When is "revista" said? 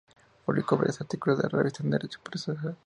1.59-1.83